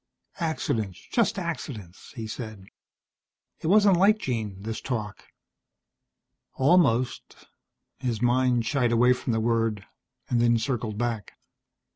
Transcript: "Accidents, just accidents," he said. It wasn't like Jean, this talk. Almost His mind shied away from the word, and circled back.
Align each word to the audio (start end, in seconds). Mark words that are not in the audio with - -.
"Accidents, 0.39 0.99
just 1.11 1.37
accidents," 1.37 2.13
he 2.15 2.25
said. 2.25 2.65
It 3.59 3.67
wasn't 3.67 3.97
like 3.97 4.17
Jean, 4.17 4.59
this 4.63 4.81
talk. 4.81 5.25
Almost 6.55 7.45
His 7.99 8.19
mind 8.19 8.65
shied 8.65 8.91
away 8.91 9.13
from 9.13 9.31
the 9.31 9.39
word, 9.39 9.85
and 10.27 10.59
circled 10.59 10.97
back. 10.97 11.33